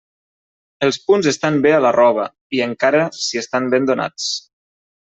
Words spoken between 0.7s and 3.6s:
Els punts estan bé a la roba, i encara si